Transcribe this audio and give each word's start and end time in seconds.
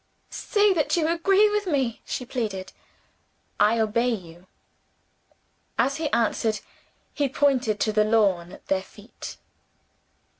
"Say 0.31 0.73
that 0.73 0.97
you 0.97 1.07
agree 1.07 1.47
with 1.51 1.67
me?" 1.67 2.01
she 2.05 2.25
pleaded. 2.25 2.73
"I 3.59 3.77
obey 3.77 4.09
you." 4.09 4.47
As 5.77 5.97
he 5.97 6.09
answered, 6.11 6.59
he 7.13 7.29
pointed 7.29 7.79
to 7.81 7.93
the 7.93 8.03
lawn 8.03 8.51
at 8.51 8.65
their 8.65 8.81
feet. 8.81 9.37